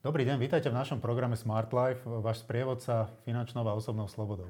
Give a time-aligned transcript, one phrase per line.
[0.00, 4.48] Dobrý deň, vítajte v našom programe Smart Life, váš sprievodca finančnou a osobnou slobodou.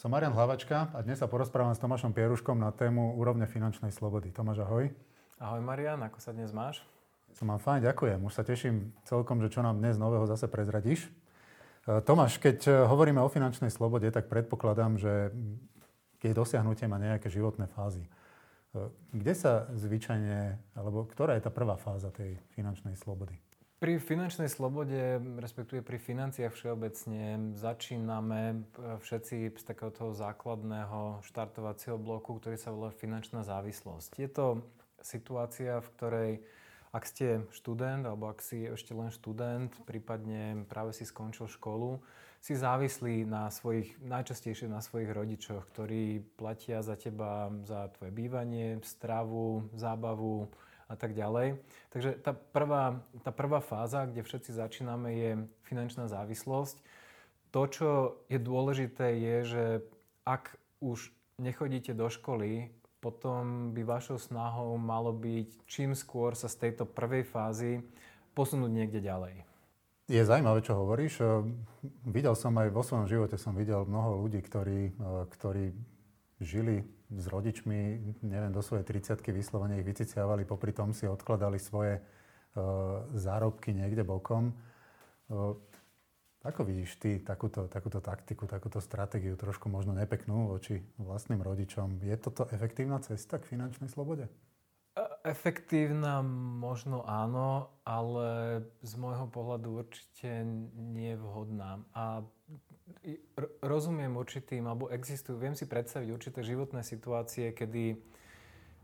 [0.00, 4.32] Som Marian Hlavačka a dnes sa porozprávam s Tomášom Pieruškom na tému úrovne finančnej slobody.
[4.32, 4.88] Tomáš, ahoj.
[5.36, 6.80] Ahoj Marian, ako sa dnes máš?
[7.36, 8.24] Som mám fajn, ďakujem.
[8.24, 11.12] Už sa teším celkom, že čo nám dnes nového zase prezradíš.
[11.84, 15.28] E, Tomáš, keď e, hovoríme o finančnej slobode, tak predpokladám, že
[16.24, 18.08] keď dosiahnutie má nejaké životné fázy.
[18.08, 23.36] E, kde sa zvyčajne, alebo ktorá je tá prvá fáza tej finančnej slobody?
[23.80, 28.56] Pri finančnej slobode, respektíve pri financiách všeobecne, začíname e,
[29.00, 34.20] všetci z takého toho základného štartovacieho bloku, ktorý sa volá finančná závislosť.
[34.20, 34.46] Je to
[35.00, 36.30] situácia, v ktorej
[36.90, 42.02] ak ste študent, alebo ak si ešte len študent, prípadne práve si skončil školu,
[42.42, 48.82] si závislí na svojich, najčastejšie na svojich rodičoch, ktorí platia za teba za tvoje bývanie,
[48.82, 50.50] stravu, zábavu,
[50.90, 51.62] a tak ďalej.
[51.94, 55.30] Takže tá prvá, tá prvá fáza, kde všetci začíname, je
[55.70, 56.82] finančná závislosť.
[57.54, 57.88] To, čo
[58.26, 59.64] je dôležité, je, že
[60.26, 66.68] ak už nechodíte do školy, potom by vašou snahou malo byť čím skôr sa z
[66.68, 67.80] tejto prvej fázy
[68.36, 69.46] posunúť niekde ďalej.
[70.10, 71.22] Je zaujímavé, čo hovoríš.
[72.02, 74.92] Videl som aj vo svojom živote, som videl mnoho ľudí, ktorí,
[75.38, 75.70] ktorí
[76.42, 77.78] žili s rodičmi,
[78.22, 84.06] neviem, do svojej 30 vyslovene ich vyciciavali, popri tom si odkladali svoje uh, zárobky niekde
[84.06, 84.54] bokom.
[85.26, 85.58] Uh,
[86.40, 92.00] ako vidíš ty takúto, takúto taktiku, takúto stratégiu, trošku možno nepeknú voči vlastným rodičom?
[92.00, 94.24] Je toto efektívna cesta k finančnej slobode?
[94.96, 96.24] E, efektívna
[96.64, 101.84] možno áno, ale z môjho pohľadu určite nie vhodná.
[101.92, 102.24] A
[103.62, 107.96] rozumiem určitým, alebo existujú, viem si predstaviť určité životné situácie, kedy,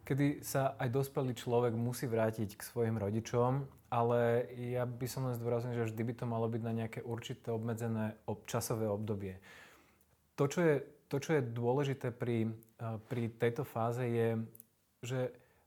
[0.07, 5.37] kedy sa aj dospelý človek musí vrátiť k svojim rodičom, ale ja by som len
[5.37, 8.17] zdôraznil, že vždy by to malo byť na nejaké určité obmedzené
[8.47, 9.39] časové obdobie.
[10.39, 10.75] To, čo je,
[11.11, 12.55] to, čo je dôležité pri,
[13.11, 14.41] pri tejto fáze je,
[15.03, 15.21] že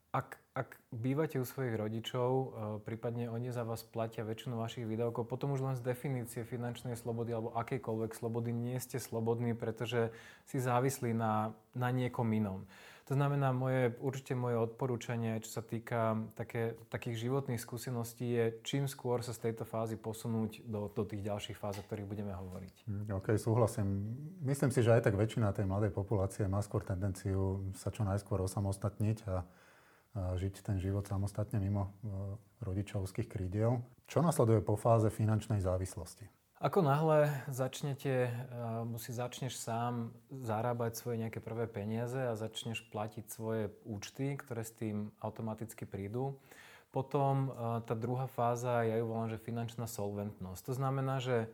[0.09, 2.45] ak ak bývate u svojich rodičov, e,
[2.81, 7.31] prípadne oni za vás platia väčšinu vašich výdavkov, potom už len z definície finančnej slobody
[7.37, 10.09] alebo akejkoľvek slobody nie ste slobodní, pretože
[10.49, 12.65] si závislí na, na niekom inom.
[13.09, 18.85] To znamená, moje, určite moje odporúčanie, čo sa týka také, takých životných skúseností, je čím
[18.85, 22.85] skôr sa z tejto fázy posunúť do, do tých ďalších fáz, o ktorých budeme hovoriť.
[22.85, 24.13] Hm, OK, súhlasím.
[24.45, 28.45] Myslím si, že aj tak väčšina tej mladej populácie má skôr tendenciu sa čo najskôr
[28.45, 29.41] osamostatniť a
[30.37, 31.89] žiť ten život samostatne mimo e,
[32.63, 33.83] rodičovských krídiel.
[34.09, 36.27] Čo nasleduje po fáze finančnej závislosti?
[36.59, 38.31] Ako náhle začnete, e,
[38.83, 44.75] musí začneš sám zarábať svoje nejaké prvé peniaze a začneš platiť svoje účty, ktoré s
[44.75, 46.35] tým automaticky prídu.
[46.91, 50.61] Potom e, tá druhá fáza, ja ju volám, že finančná solventnosť.
[50.67, 51.47] To znamená, že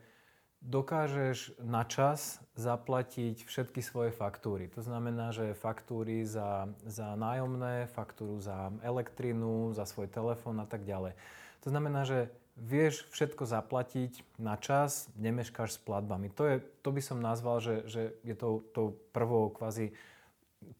[0.66, 4.66] dokážeš na čas zaplatiť všetky svoje faktúry.
[4.74, 10.82] To znamená, že faktúry za, za nájomné, faktúru za elektrinu, za svoj telefón a tak
[10.82, 11.14] ďalej.
[11.62, 16.32] To znamená, že vieš všetko zaplatiť na čas, nemeškáš s platbami.
[16.34, 19.94] To, je, to by som nazval, že, že je to tou prvou kvázi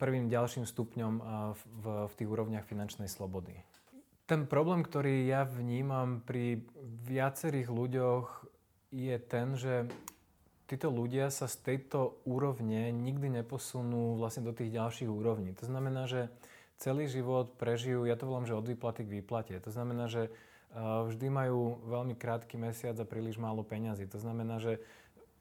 [0.00, 1.14] prvým ďalším stupňom
[1.54, 3.54] v, v tých úrovniach finančnej slobody.
[4.26, 6.66] Ten problém, ktorý ja vnímam pri
[7.06, 8.45] viacerých ľuďoch,
[8.96, 9.84] je ten, že
[10.64, 15.52] títo ľudia sa z tejto úrovne nikdy neposunú vlastne do tých ďalších úrovní.
[15.60, 16.32] To znamená, že
[16.80, 19.54] celý život prežijú, ja to volám, že od výplaty k výplate.
[19.60, 20.32] To znamená, že
[20.76, 24.08] vždy majú veľmi krátky mesiac a príliš málo peňazí.
[24.12, 24.80] To znamená, že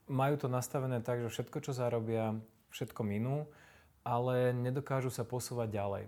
[0.06, 2.36] majú to nastavené tak, že všetko, čo zarobia,
[2.70, 3.48] všetko minú,
[4.06, 6.04] ale nedokážu sa posúvať ďalej.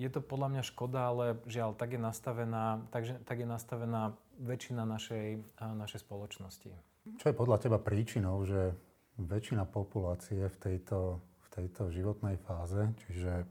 [0.00, 4.88] Je to podľa mňa škoda, ale žiaľ, tak je nastavená, takže, tak je nastavená väčšina
[4.88, 6.72] našej, našej spoločnosti.
[7.20, 8.72] Čo je podľa teba príčinou, že
[9.20, 13.44] väčšina populácie v tejto, v tejto životnej fáze, čiže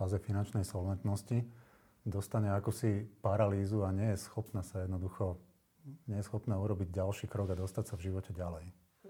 [0.00, 1.44] fáze finančnej solventnosti,
[2.08, 5.36] dostane ako si paralýzu a nie je schopná sa jednoducho,
[6.08, 8.64] nie je schopná urobiť ďalší krok a dostať sa v živote ďalej?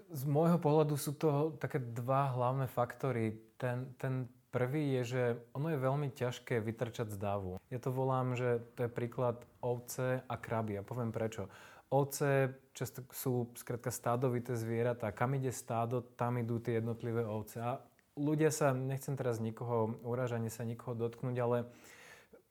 [0.07, 3.35] Z môjho pohľadu sú to také dva hlavné faktory.
[3.59, 7.59] Ten, ten Prvý je, že ono je veľmi ťažké vytrčať z davu.
[7.67, 10.79] Ja to volám, že to je príklad ovce a kraby.
[10.79, 11.51] A poviem prečo.
[11.91, 15.11] Ovce často sú skrátka stádovité zvieratá.
[15.11, 17.59] Kam ide stádo, tam idú tie jednotlivé ovce.
[17.59, 17.83] A
[18.15, 21.57] ľudia sa, nechcem teraz nikoho uražať, sa nikoho dotknúť, ale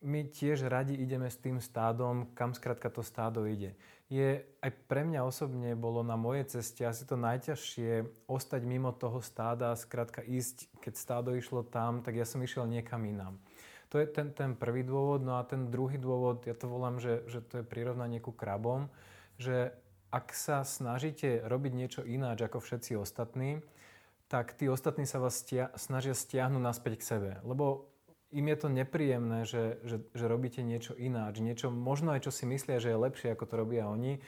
[0.06, 3.74] my tiež radi ideme s tým stádom, kam skrátka to stádo ide
[4.06, 9.18] je aj pre mňa osobne bolo na mojej ceste asi to najťažšie ostať mimo toho
[9.18, 13.34] stáda, skrátka ísť, keď stádo išlo tam, tak ja som išiel niekam inám.
[13.90, 15.22] To je ten, ten prvý dôvod.
[15.22, 18.90] No a ten druhý dôvod, ja to volám, že, že to je prirovnanie ku krabom,
[19.38, 19.74] že
[20.10, 23.62] ak sa snažíte robiť niečo ináč ako všetci ostatní,
[24.26, 27.30] tak tí ostatní sa vás stia- snažia stiahnuť naspäť k sebe.
[27.46, 27.90] Lebo
[28.34, 32.44] im je to nepríjemné, že, že, že robíte niečo ináč, niečo možno aj čo si
[32.46, 34.18] myslia, že je lepšie, ako to robia oni,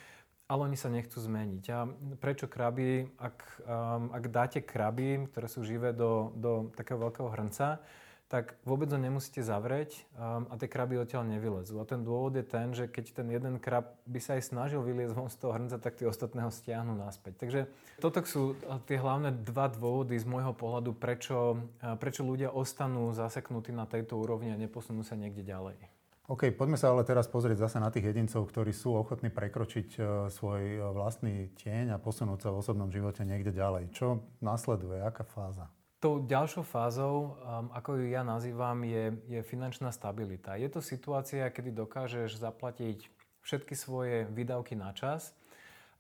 [0.48, 1.64] ale oni sa nechcú zmeniť.
[1.74, 1.78] A
[2.16, 3.36] prečo kraby, ak,
[3.68, 7.84] um, ak dáte kraby, ktoré sú živé do, do takého veľkého hrnca,
[8.28, 11.80] tak vôbec ho nemusíte zavrieť um, a tie kraby odtiaľ nevylezú.
[11.80, 15.16] A ten dôvod je ten, že keď ten jeden krab by sa aj snažil vyliezť
[15.16, 17.40] von z toho hrnca, tak tie ostatné ho stiahnu naspäť.
[17.40, 17.60] Takže
[17.96, 18.52] toto sú
[18.84, 21.56] tie hlavné dva dôvody z môjho pohľadu, prečo,
[21.96, 25.80] prečo ľudia ostanú zaseknutí na tejto úrovni a neposunú sa niekde ďalej.
[26.28, 30.00] OK, poďme sa ale teraz pozrieť zase na tých jedincov, ktorí sú ochotní prekročiť e,
[30.28, 33.88] svoj vlastný tieň a posunúť sa v osobnom živote niekde ďalej.
[33.96, 35.00] Čo nasleduje?
[35.00, 35.72] Aká fáza?
[35.98, 40.54] Tou ďalšou fázou, um, ako ju ja nazývam, je, je finančná stabilita.
[40.54, 43.10] Je to situácia, kedy dokážeš zaplatiť
[43.42, 45.34] všetky svoje výdavky na čas,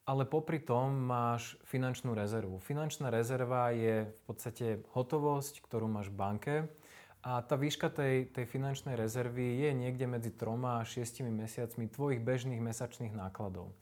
[0.06, 2.62] ale popri tom máš finančnú rezervu.
[2.62, 6.54] Finančná rezerva je v podstate hotovosť, ktorú máš v banke
[7.26, 12.22] a tá výška tej, tej finančnej rezervy je niekde medzi troma a šiestimi mesiacmi tvojich
[12.22, 13.74] bežných mesačných nákladov.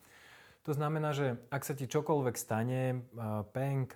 [0.67, 3.07] To znamená, že ak sa ti čokoľvek stane,
[3.55, 3.95] PNK,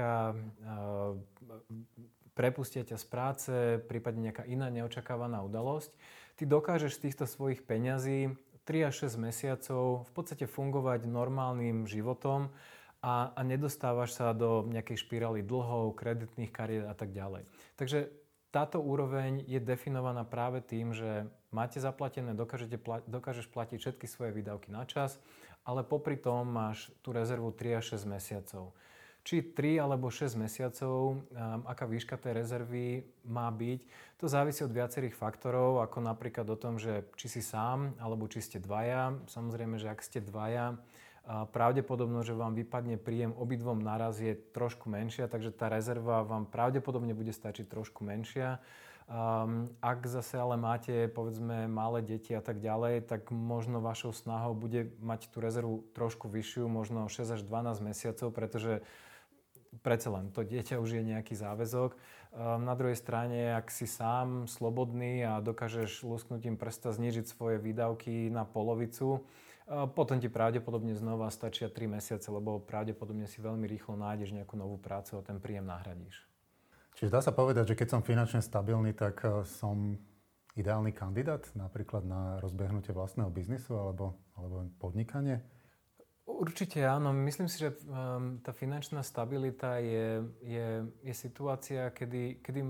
[2.39, 3.55] prepustia ťa z práce,
[3.91, 5.91] prípadne nejaká iná neočakávaná udalosť,
[6.39, 8.39] ty dokážeš z týchto svojich peňazí
[8.71, 12.55] 3 až 6 mesiacov v podstate fungovať normálnym životom
[13.03, 17.51] a, a nedostávaš sa do nejakej špirály dlhov, kreditných kariet a tak ďalej.
[17.75, 18.15] Takže
[18.55, 24.71] táto úroveň je definovaná práve tým, že máte zaplatené, dokážete, dokážeš platiť všetky svoje výdavky
[24.71, 25.19] na čas,
[25.67, 28.73] ale popri tom máš tú rezervu 3 až 6 mesiacov.
[29.21, 33.81] Či 3 alebo 6 mesiacov, um, aká výška tej rezervy má byť,
[34.17, 38.41] to závisí od viacerých faktorov, ako napríklad o tom, že či si sám alebo či
[38.41, 39.17] ste dvaja.
[39.29, 40.77] Samozrejme, že ak ste dvaja,
[41.53, 47.15] pravdepodobno, že vám vypadne príjem obidvom naraz je trošku menšia, takže tá rezerva vám pravdepodobne
[47.15, 48.59] bude stačiť trošku menšia.
[49.11, 54.55] Um, ak zase ale máte, povedzme, malé deti a tak ďalej, tak možno vašou snahou
[54.55, 58.87] bude mať tú rezervu trošku vyššiu, možno 6 až 12 mesiacov, pretože
[59.83, 61.99] predsa len to dieťa už je nejaký záväzok.
[61.99, 68.31] Um, na druhej strane, ak si sám slobodný a dokážeš lusknutím prsta znižiť svoje výdavky
[68.31, 69.27] na polovicu,
[69.71, 74.79] potom ti pravdepodobne znova stačia 3 mesiace, lebo pravdepodobne si veľmi rýchlo nájdeš nejakú novú
[74.79, 76.30] prácu a ten príjem nahradíš.
[77.01, 79.97] Čiže dá sa povedať, že keď som finančne stabilný, tak e, som
[80.53, 85.41] ideálny kandidát napríklad na rozbehnutie vlastného biznisu alebo, alebo podnikanie?
[86.29, 87.17] Určite áno.
[87.17, 90.69] Myslím si, že um, tá finančná stabilita je, je,
[91.01, 92.61] je situácia, kedy, kedy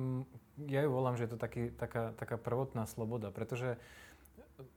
[0.71, 3.83] ja ju volám, že je to taký, taká, taká prvotná sloboda, pretože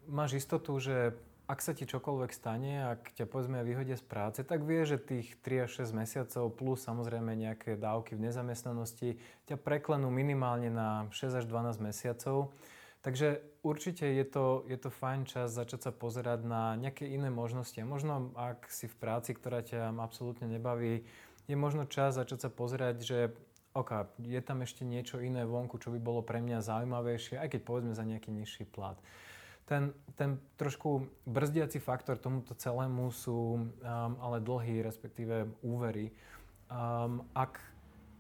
[0.10, 4.64] máš istotu, že ak sa ti čokoľvek stane, ak ťa povedzme vyhodia z práce, tak
[4.64, 9.20] vie, že tých 3 až 6 mesiacov plus samozrejme nejaké dávky v nezamestnanosti
[9.52, 12.56] ťa preklenú minimálne na 6 až 12 mesiacov.
[13.04, 17.76] Takže určite je to, je to fajn čas začať sa pozerať na nejaké iné možnosti.
[17.76, 21.04] A možno ak si v práci, ktorá ťa absolútne nebaví,
[21.52, 23.20] je možno čas začať sa pozerať, že
[23.76, 27.62] OK, je tam ešte niečo iné vonku, čo by bolo pre mňa zaujímavejšie, aj keď
[27.68, 28.96] povedzme za nejaký nižší plat
[29.66, 33.66] ten, ten trošku brzdiaci faktor tomuto celému sú um,
[34.20, 36.12] ale dlhy, respektíve úvery.
[36.68, 37.64] Um, ak,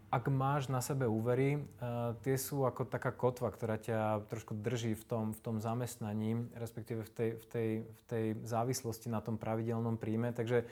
[0.08, 4.96] ak máš na sebe úvery, uh, tie sú ako taká kotva, ktorá ťa trošku drží
[4.96, 9.36] v tom, v tom zamestnaní, respektíve v tej, v, tej, v tej závislosti na tom
[9.36, 10.32] pravidelnom príjme.
[10.32, 10.64] Takže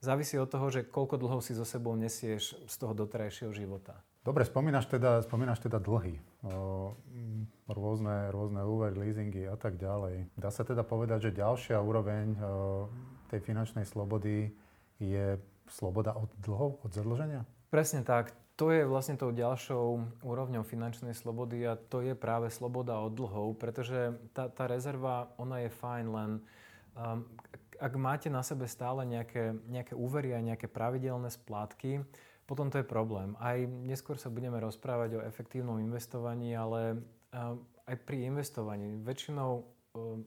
[0.00, 4.00] závisí od toho, že koľko dlhov si so sebou nesieš z toho doterajšieho života.
[4.26, 6.18] Dobre, spomínaš teda, spomínaš teda dlhy.
[6.42, 6.98] O,
[7.70, 10.34] rôzne, rôzne úvery, leasingy a tak ďalej.
[10.34, 12.90] Dá sa teda povedať, že ďalšia úroveň o,
[13.30, 14.50] tej finančnej slobody
[14.98, 15.38] je
[15.70, 17.46] sloboda od dlhov, od zadlženia?
[17.70, 18.34] Presne tak.
[18.56, 19.86] To je vlastne tou ďalšou
[20.24, 25.60] úrovňou finančnej slobody a to je práve sloboda od dlhov, pretože tá, tá rezerva, ona
[25.60, 26.30] je fajn, len
[26.96, 27.20] um,
[27.80, 32.04] ak máte na sebe stále nejaké, nejaké úvery a nejaké pravidelné splátky,
[32.46, 33.34] potom to je problém.
[33.42, 37.02] Aj neskôr sa budeme rozprávať o efektívnom investovaní, ale
[37.86, 39.62] aj pri investovaní väčšinou e,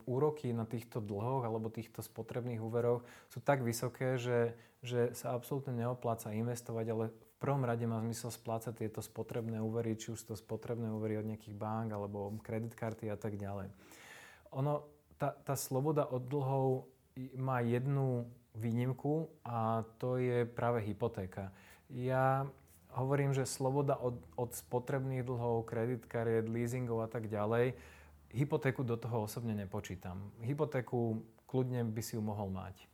[0.04, 5.76] úroky na týchto dlhoch alebo týchto spotrebných úveroch sú tak vysoké, že, že sa absolútne
[5.76, 10.36] neopláca investovať, ale v prvom rade má zmysel splácať tieto spotrebné úvery, či už to
[10.36, 13.72] spotrebné úvery od nejakých bank alebo kreditkarty a tak ďalej.
[14.60, 14.84] Ono,
[15.16, 16.88] tá, tá sloboda od dlhov
[17.36, 21.52] má jednu výnimku a to je práve hypotéka.
[21.90, 22.46] Ja
[22.94, 27.78] hovorím, že sloboda od, od spotrebných dlhov, kredit kariet, leasingov a tak ďalej,
[28.34, 30.34] hypotéku do toho osobne nepočítam.
[30.42, 32.86] Hypotéku kľudne by si ju mohol mať.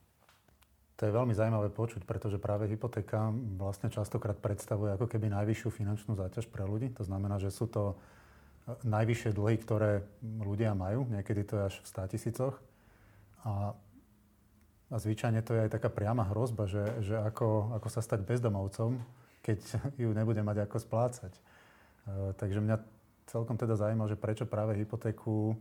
[0.95, 3.27] To je veľmi zaujímavé počuť, pretože práve hypotéka
[3.59, 6.87] vlastne častokrát predstavuje ako keby najvyššiu finančnú záťaž pre ľudí.
[6.95, 7.99] To znamená, že sú to
[8.63, 11.03] e, najvyššie dlhy, ktoré ľudia majú.
[11.11, 12.55] Niekedy to je až v 100 tisícoch.
[13.43, 13.75] A,
[14.91, 19.01] a zvyčajne to je aj taká priama hrozba, že, že ako, ako sa stať bezdomovcom,
[19.41, 19.59] keď
[20.03, 21.33] ju nebude mať ako splácať.
[21.33, 21.41] E,
[22.37, 22.77] takže mňa
[23.25, 25.55] celkom teda zaujíma, že prečo práve hypotéku, e,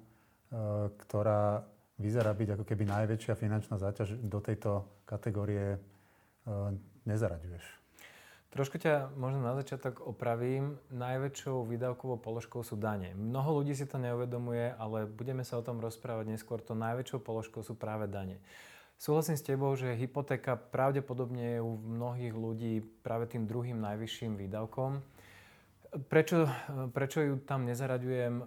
[1.09, 1.65] ktorá
[1.97, 5.79] vyzerá byť ako keby najväčšia finančná záťaž do tejto kategórie e,
[7.09, 7.85] nezaraďuješ.
[8.55, 10.79] Trošku ťa možno na začiatok opravím.
[10.95, 13.11] Najväčšou výdavkovou položkou sú dane.
[13.19, 16.63] Mnoho ľudí si to neuvedomuje, ale budeme sa o tom rozprávať neskôr.
[16.63, 18.39] To najväčšou položkou sú práve dane.
[18.99, 25.03] Súhlasím s tebou, že hypotéka pravdepodobne je u mnohých ľudí práve tým druhým najvyšším výdavkom.
[26.09, 26.51] Prečo,
[26.91, 28.43] prečo ju tam nezaraďujem?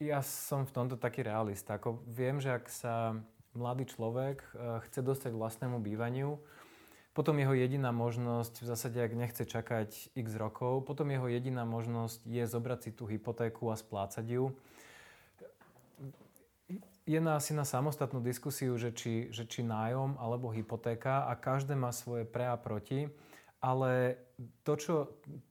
[0.00, 1.76] Ja som v tomto taký realista.
[1.76, 3.18] Ako viem, že ak sa
[3.54, 6.38] mladý človek eh, chce dostať k vlastnému bývaniu,
[7.10, 12.22] potom jeho jediná možnosť, v zásade ak nechce čakať x rokov, potom jeho jediná možnosť
[12.22, 14.54] je zobrať si tú hypotéku a splácať ju.
[17.10, 21.74] Je na asi na samostatnú diskusiu, že či, že či nájom alebo hypotéka a každé
[21.74, 23.10] má svoje pre a proti
[23.60, 24.16] ale
[24.64, 24.96] to čo,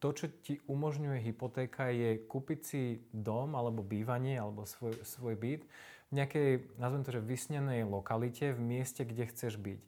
[0.01, 2.81] to, čo ti umožňuje hypotéka, je kúpiť si
[3.13, 5.61] dom alebo bývanie alebo svoj, svoj byt
[6.09, 6.49] v nejakej,
[6.81, 9.79] nazvem to, že vysnenej lokalite, v mieste, kde chceš byť.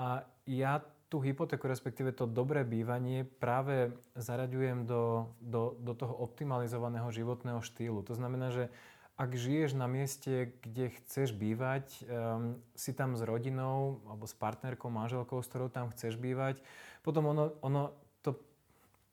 [0.00, 0.80] A ja
[1.12, 8.00] tú hypotéku, respektíve to dobré bývanie práve zaraďujem do, do, do toho optimalizovaného životného štýlu.
[8.08, 8.72] To znamená, že
[9.18, 14.86] ak žiješ na mieste, kde chceš bývať, um, si tam s rodinou alebo s partnerkou,
[14.94, 16.62] manželkou, s ktorou tam chceš bývať,
[17.02, 18.38] potom ono, ono to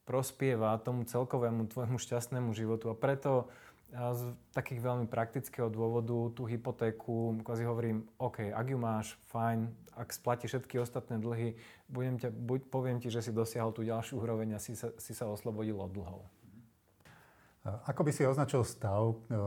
[0.06, 2.94] prospieva tomu celkovému tvojmu šťastnému životu.
[2.94, 3.50] A preto
[3.96, 10.10] z takých veľmi praktického dôvodu tú hypotéku, kvázi hovorím, OK, ak ju máš, fajn, ak
[10.12, 11.56] splatíš všetky ostatné dlhy,
[11.88, 15.16] budem ťa, buď, poviem ti, že si dosiahol tú ďalšiu úroveň a si sa, si
[15.16, 16.22] sa oslobodil od dlhov.
[17.66, 19.38] Ako by si označil stav, e,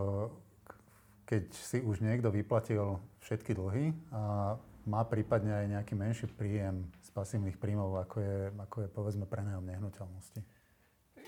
[1.28, 4.56] keď si už niekto vyplatil všetky dlhy a
[4.88, 9.60] má prípadne aj nejaký menší príjem z pasívnych príjmov, ako je, ako je povedzme prenajom
[9.68, 10.40] nehnuteľnosti?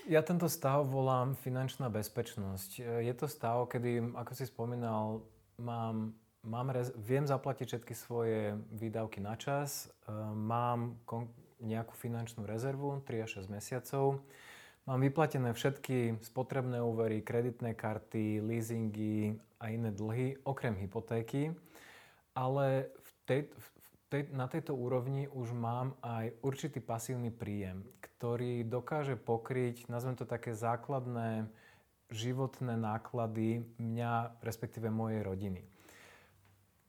[0.09, 2.81] Ja tento stav volám finančná bezpečnosť.
[3.05, 5.21] Je to stav, kedy, ako si spomínal,
[5.61, 11.29] mám, mám rez- viem zaplatiť všetky svoje výdavky na čas, e, mám kon-
[11.61, 14.25] nejakú finančnú rezervu 3 až 6 mesiacov,
[14.89, 21.53] mám vyplatené všetky spotrebné úvery, kreditné karty, leasingy a iné dlhy, okrem hypotéky,
[22.33, 23.67] ale v tej, v
[24.09, 30.25] tej, na tejto úrovni už mám aj určitý pasívny príjem, ktorý dokáže pokryť, nazvem to
[30.25, 31.45] také základné
[32.11, 35.61] životné náklady mňa, respektíve mojej rodiny.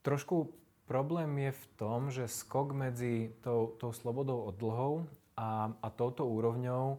[0.02, 0.50] Trošku
[0.90, 5.06] problém je v tom, že skok medzi tou, tou slobodou od dlhov
[5.38, 6.98] a, a touto úrovňou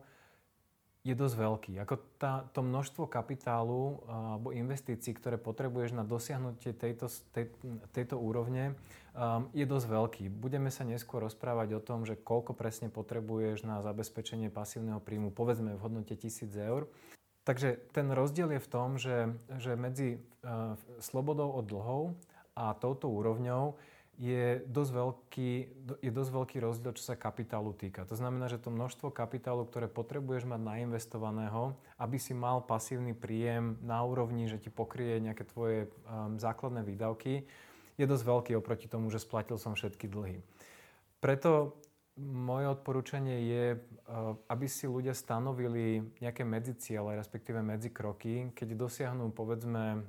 [1.03, 1.74] je dosť veľký.
[1.83, 7.51] Ako tá, to množstvo kapitálu alebo investícií, ktoré potrebuješ na dosiahnutie tejto, tej,
[7.91, 8.79] tejto úrovne,
[9.12, 10.24] um, je dosť veľký.
[10.31, 15.75] Budeme sa neskôr rozprávať o tom, že koľko presne potrebuješ na zabezpečenie pasívneho príjmu, povedzme
[15.75, 16.88] v hodnote 1000 eur.
[17.43, 22.15] Takže ten rozdiel je v tom, že, že medzi uh, slobodou od dlhov
[22.55, 23.75] a touto úrovňou
[24.22, 25.51] je dosť, veľký,
[26.05, 28.05] je dosť veľký rozdiel, čo sa kapitálu týka.
[28.05, 33.82] To znamená, že to množstvo kapitálu, ktoré potrebuješ mať nainvestovaného, aby si mal pasívny príjem
[33.82, 37.50] na úrovni, že ti pokrie nejaké tvoje um, základné výdavky,
[37.98, 40.41] je dosť veľký oproti tomu, že splatil som všetky dlhy.
[41.17, 41.77] Preto
[42.22, 50.05] moje odporúčanie je, uh, aby si ľudia stanovili nejaké medziciele, respektíve medzikroky, keď dosiahnu povedzme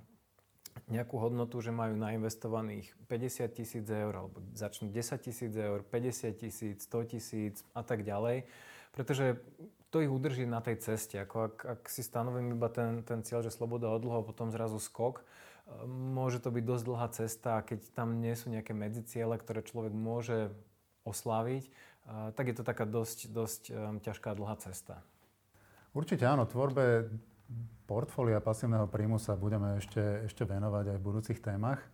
[0.90, 6.76] nejakú hodnotu, že majú nainvestovaných 50 tisíc eur, alebo začnú 10 tisíc eur, 50 tisíc,
[6.84, 8.44] 100 tisíc a tak ďalej.
[8.94, 9.42] Pretože
[9.94, 11.18] to ich udrží na tej ceste.
[11.22, 14.82] Ako ak, ak si stanovím iba ten, ten cieľ, že sloboda od dlho, potom zrazu
[14.82, 15.24] skok, e,
[15.86, 19.94] môže to byť dosť dlhá cesta a keď tam nie sú nejaké medziciele, ktoré človek
[19.94, 20.50] môže
[21.06, 21.70] osláviť, e,
[22.34, 25.02] tak je to taká dosť, dosť um, ťažká dlhá cesta.
[25.94, 27.06] Určite áno, tvorbe
[27.84, 31.84] portfólia pasívneho príjmu sa budeme ešte, ešte venovať aj v budúcich témach.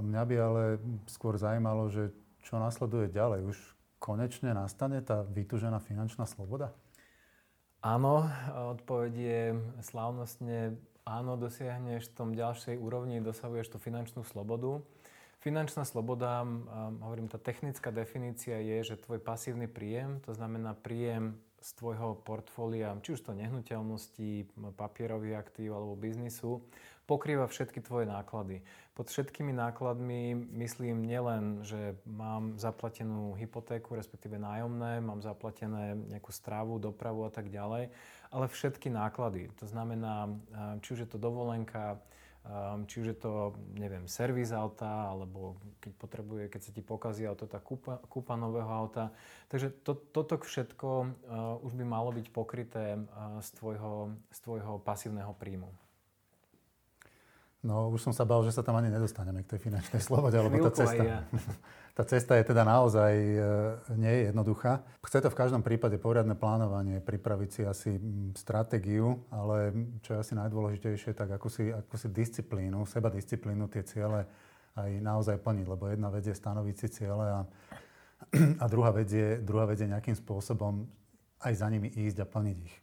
[0.00, 0.62] Mňa by ale
[1.06, 3.44] skôr zajímalo, že čo nasleduje ďalej.
[3.44, 3.58] Už
[4.00, 6.72] konečne nastane tá vytužená finančná sloboda?
[7.84, 8.28] Áno,
[8.76, 9.42] odpoveď je
[9.84, 14.80] slávnostne áno, dosiahneš v tom ďalšej úrovni, dosahuješ tú finančnú slobodu.
[15.40, 16.44] Finančná sloboda,
[17.00, 22.96] hovorím, tá technická definícia je, že tvoj pasívny príjem, to znamená príjem z tvojho portfólia,
[23.04, 26.64] či už to nehnuteľnosti, papierových aktív alebo biznisu,
[27.04, 28.64] pokrýva všetky tvoje náklady.
[28.96, 36.80] Pod všetkými nákladmi myslím nielen, že mám zaplatenú hypotéku, respektíve nájomné, mám zaplatené nejakú strávu,
[36.80, 37.92] dopravu a tak ďalej,
[38.30, 39.50] ale všetky náklady.
[39.58, 40.30] To znamená,
[40.80, 41.98] či už je to dovolenka,
[42.88, 47.44] či už je to, neviem, servis auta, alebo keď potrebuje, keď sa ti pokazí auto,
[47.44, 49.12] tak kúpa, kúpa nového auta.
[49.52, 54.80] Takže to, toto všetko uh, už by malo byť pokryté uh, z, tvojho, z tvojho
[54.80, 55.68] pasívneho príjmu.
[57.60, 60.64] No, už som sa bál, že sa tam ani nedostaneme k tej finančnej slobode, lebo
[60.64, 61.20] tá cesta, ja.
[61.96, 63.36] tá cesta je teda naozaj e,
[64.00, 64.80] nie je jednoduchá.
[65.04, 68.00] Chce to v každom prípade poriadne plánovanie, pripraviť si asi
[68.32, 73.84] stratégiu, ale čo je asi najdôležitejšie, tak ako si, ako si disciplínu, seba disciplínu, tie
[73.84, 74.24] ciele
[74.80, 77.40] aj naozaj plniť, lebo jedna vec je stanoviť si ciele a,
[78.62, 80.88] a druhá, vec je, druhá vec je nejakým spôsobom
[81.44, 82.74] aj za nimi ísť a plniť ich.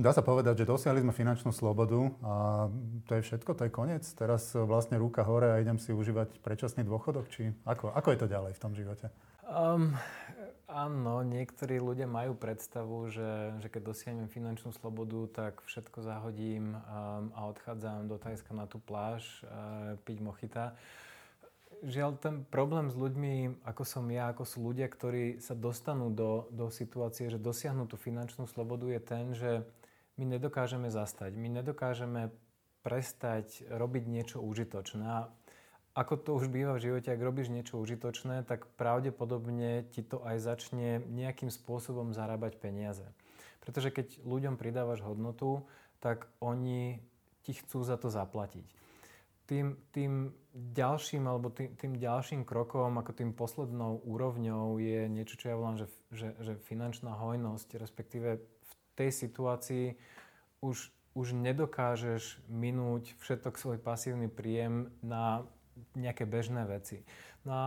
[0.00, 2.34] Dá sa povedať, že dosiahli sme finančnú slobodu a
[3.04, 4.00] to je všetko, to je koniec.
[4.16, 8.32] Teraz vlastne ruka hore a idem si užívať predčasný dôchodok, či ako, ako je to
[8.32, 9.12] ďalej v tom živote?
[9.44, 9.92] Um,
[10.72, 17.28] áno, niektorí ľudia majú predstavu, že, že keď dosiahnem finančnú slobodu, tak všetko zahodím um,
[17.36, 20.80] a odchádzam do Tajska na tú pláž uh, piť mochita.
[21.84, 26.48] Žiaľ, ten problém s ľuďmi, ako som ja, ako sú ľudia, ktorí sa dostanú do,
[26.48, 29.64] do situácie, že dosiahnu tú finančnú slobodu, je ten, že
[30.16, 31.36] my nedokážeme zastať.
[31.36, 32.34] My nedokážeme
[32.80, 35.04] prestať robiť niečo užitočné.
[35.04, 35.20] A
[35.94, 40.38] ako to už býva v živote, ak robíš niečo užitočné, tak pravdepodobne ti to aj
[40.38, 43.04] začne nejakým spôsobom zarábať peniaze.
[43.60, 45.66] Pretože keď ľuďom pridávaš hodnotu,
[46.00, 47.02] tak oni
[47.42, 48.64] ti chcú za to zaplatiť.
[49.50, 55.50] Tým, tým ďalším alebo tým, tým ďalším krokom, ako tým poslednou úrovňou je niečo, čo
[55.50, 58.38] ja volám, že, že, že finančná hojnosť, respektíve
[59.00, 59.96] tej situácii
[60.60, 65.48] už, už nedokážeš minúť všetok svoj pasívny príjem na
[65.96, 67.00] nejaké bežné veci.
[67.48, 67.66] No a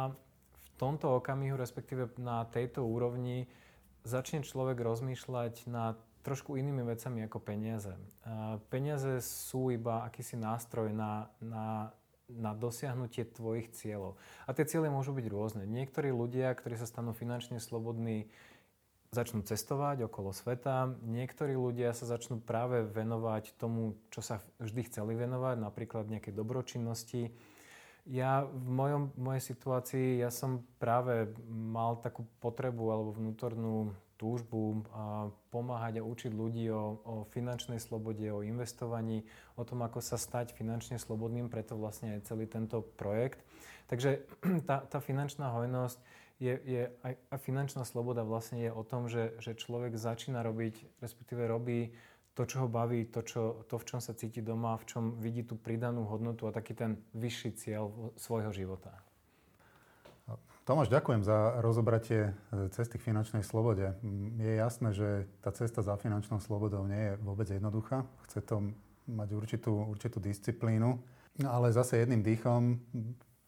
[0.53, 3.49] v tomto okamihu, respektíve na tejto úrovni,
[4.05, 7.91] začne človek rozmýšľať nad trošku inými vecami ako peniaze.
[8.71, 11.91] Peniaze sú iba akýsi nástroj na, na,
[12.31, 14.15] na dosiahnutie tvojich cieľov.
[14.47, 15.63] A tie ciele môžu byť rôzne.
[15.67, 18.31] Niektorí ľudia, ktorí sa stanú finančne slobodní,
[19.13, 20.91] začnú cestovať okolo sveta.
[21.06, 27.32] Niektorí ľudia sa začnú práve venovať tomu, čo sa vždy chceli venovať, napríklad nejakej dobročinnosti.
[28.04, 35.32] Ja v mojom, mojej situácii, ja som práve mal takú potrebu alebo vnútornú túžbu a
[35.52, 39.28] pomáhať a učiť ľudí o, o finančnej slobode, o investovaní,
[39.60, 43.43] o tom, ako sa stať finančne slobodným, preto vlastne aj celý tento projekt.
[43.91, 44.23] Takže
[44.69, 45.99] tá, tá finančná hojnosť
[46.43, 50.99] je, je aj, aj finančná sloboda vlastne je o tom, že, že človek začína robiť,
[50.99, 51.95] respektíve robí
[52.36, 55.47] to, čo ho baví, to, čo, to, v čom sa cíti doma, v čom vidí
[55.47, 58.91] tú pridanú hodnotu a taký ten vyšší cieľ svojho života.
[60.63, 62.32] Tomáš, ďakujem za rozobratie
[62.71, 63.99] cesty k finančnej slobode.
[64.39, 68.08] Je jasné, že tá cesta za finančnou slobodou nie je vôbec jednoduchá.
[68.32, 68.71] Chce to
[69.03, 71.03] mať určitú, určitú disciplínu,
[71.43, 72.79] ale zase jedným dýchom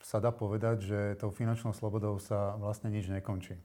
[0.05, 3.57] sa dá povedať, že tou finančnou slobodou sa vlastne nič nekončí.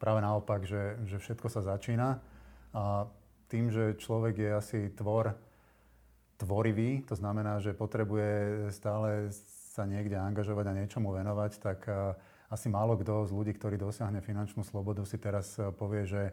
[0.00, 2.16] Práve naopak, že, že všetko sa začína
[2.72, 3.04] a
[3.52, 5.36] tým, že človek je asi tvor
[6.40, 9.28] tvorivý, to znamená, že potrebuje stále
[9.76, 11.84] sa niekde angažovať a niečomu venovať, tak
[12.48, 16.32] asi málo kto z ľudí, ktorý dosiahne finančnú slobodu, si teraz povie, že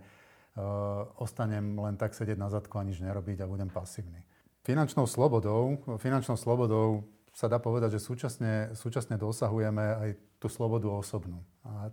[1.19, 4.23] ostanem len tak sedieť na zadku a nič nerobiť a budem pasívny.
[4.63, 7.03] Finančnou slobodou, finančnou slobodou
[7.39, 10.09] sa dá povedať, že súčasne, súčasne dosahujeme aj
[10.43, 11.39] tú slobodu osobnú.
[11.63, 11.87] A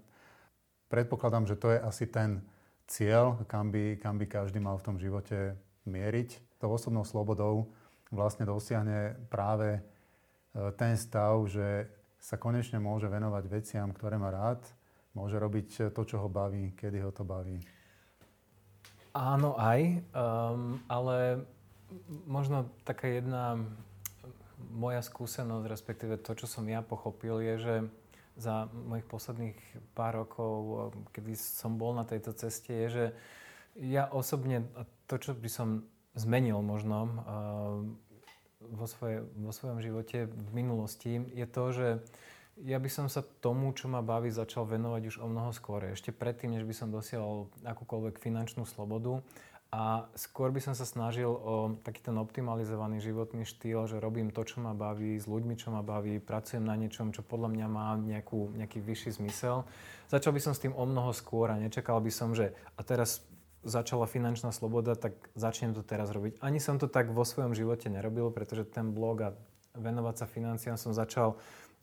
[0.91, 2.43] predpokladám, že to je asi ten
[2.91, 5.55] cieľ, kam by, kam by každý mal v tom živote
[5.87, 6.59] mieriť.
[6.59, 7.71] Tou osobnou slobodou
[8.11, 9.81] vlastne dosiahne práve e,
[10.75, 11.87] ten stav, že
[12.19, 14.67] sa konečne môže venovať veciam, ktoré má rád,
[15.15, 17.63] môže robiť to, čo ho baví, kedy ho to baví.
[19.15, 21.47] Áno, aj, um, ale
[22.27, 23.63] možno taká jedna
[24.73, 27.75] moja skúsenosť, respektíve to, čo som ja pochopil, je, že
[28.37, 29.57] za mojich posledných
[29.97, 33.05] pár rokov, kedy som bol na tejto ceste, je, že
[33.81, 34.65] ja osobne,
[35.09, 35.69] to, čo by som
[36.17, 37.09] zmenil možno
[38.61, 41.89] vo, svoje, vo svojom živote v minulosti, je to, že
[42.65, 45.93] ja by som sa tomu, čo ma baví, začal venovať už o mnoho skôr.
[45.93, 49.21] Ešte predtým, než by som dosiahol akúkoľvek finančnú slobodu.
[49.75, 54.47] A skôr by som sa snažil o taký ten optimalizovaný životný štýl, že robím to,
[54.47, 57.99] čo ma baví, s ľuďmi, čo ma baví, pracujem na niečom, čo podľa mňa má
[57.99, 59.67] nejakú, nejaký vyšší zmysel.
[60.07, 63.27] Začal by som s tým o mnoho skôr a nečakal by som, že a teraz
[63.67, 66.39] začala finančná sloboda, tak začnem to teraz robiť.
[66.39, 69.31] Ani som to tak vo svojom živote nerobil, pretože ten blog a,
[69.75, 71.35] venovať sa financiám som začal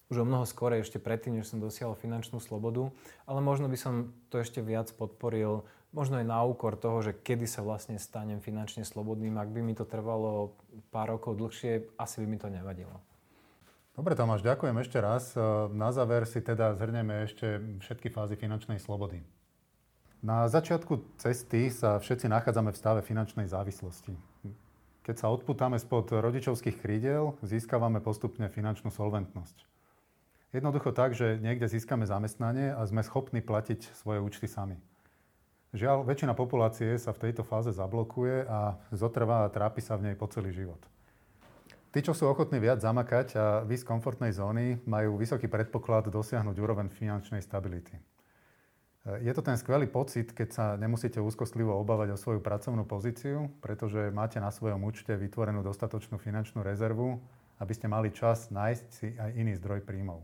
[0.08, 2.92] už o mnoho skôr, ešte predtým, než som dosiahol finančnú slobodu,
[3.28, 7.46] ale možno by som to ešte viac podporil, možno aj na úkor toho, že kedy
[7.46, 9.38] sa vlastne stanem finančne slobodným.
[9.38, 10.58] Ak by mi to trvalo
[10.90, 12.98] pár rokov dlhšie, asi by mi to nevadilo.
[13.94, 15.38] Dobre Tomáš, ďakujem ešte raz.
[15.70, 19.22] Na záver si teda zhrnieme ešte všetky fázy finančnej slobody.
[20.26, 24.18] Na začiatku cesty sa všetci nachádzame v stave finančnej závislosti.
[25.04, 29.68] Keď sa odputáme spod rodičovských krídel, získavame postupne finančnú solventnosť.
[30.56, 34.80] Jednoducho tak, že niekde získame zamestnanie a sme schopní platiť svoje účty sami.
[35.74, 40.16] Žiaľ, väčšina populácie sa v tejto fáze zablokuje a zotrvá a trápi sa v nej
[40.16, 40.78] po celý život.
[41.90, 46.94] Tí, čo sú ochotní viac zamakať a vysť komfortnej zóny, majú vysoký predpoklad dosiahnuť úroveň
[46.94, 47.98] finančnej stability.
[49.26, 54.14] Je to ten skvelý pocit, keď sa nemusíte úzkostlivo obávať o svoju pracovnú pozíciu, pretože
[54.14, 57.18] máte na svojom účte vytvorenú dostatočnú finančnú rezervu,
[57.58, 60.22] aby ste mali čas nájsť si aj iný zdroj príjmov.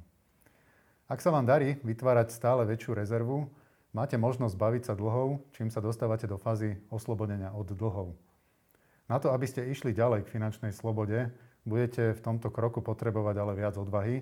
[1.10, 3.50] Ak sa vám darí vytvárať stále väčšiu rezervu,
[3.94, 8.14] máte možnosť zbaviť sa dlhov, čím sa dostávate do fázy oslobodenia od dlhov.
[9.10, 11.34] Na to, aby ste išli ďalej k finančnej slobode,
[11.66, 14.22] budete v tomto kroku potrebovať ale viac odvahy,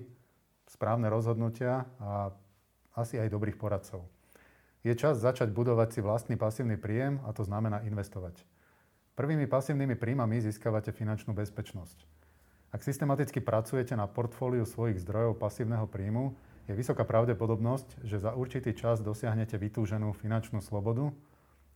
[0.68, 2.32] správne rozhodnutia a
[2.96, 4.04] asi aj dobrých poradcov.
[4.86, 8.40] Je čas začať budovať si vlastný pasívny príjem a to znamená investovať.
[9.18, 12.06] Prvými pasívnymi príjmami získavate finančnú bezpečnosť.
[12.70, 16.36] Ak systematicky pracujete na portfóliu svojich zdrojov pasívneho príjmu,
[16.68, 21.10] je vysoká pravdepodobnosť, že za určitý čas dosiahnete vytúženú finančnú slobodu,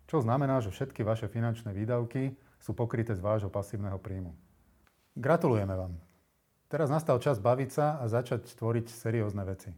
[0.07, 4.37] čo znamená, že všetky vaše finančné výdavky sú pokryté z vášho pasívneho príjmu.
[5.17, 5.97] Gratulujeme vám.
[6.69, 9.73] Teraz nastal čas baviť sa a začať tvoriť seriózne veci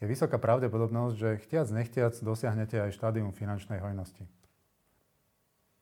[0.00, 4.28] je vysoká pravdepodobnosť, že chtiac nechtiac dosiahnete aj štádium finančnej hojnosti.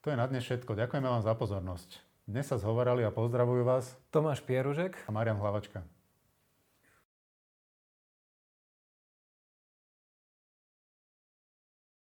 [0.06, 0.76] To je na dnes všetko.
[0.78, 1.98] Ďakujeme vám za pozornosť.
[2.24, 5.84] Dnes sa zhovorali a pozdravujú vás Tomáš Pieružek a Marian Hlavačka.